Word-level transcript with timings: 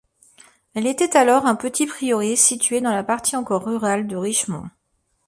Elle 0.73 0.87
était 0.87 1.15
alors 1.15 1.45
un 1.45 1.53
petit 1.53 1.85
prieuré 1.85 2.35
situé 2.35 2.81
dans 2.81 2.89
la 2.91 3.03
partie 3.03 3.35
encore 3.35 3.65
rurale 3.65 4.07
de 4.07 4.15
Richmond. 4.15 4.67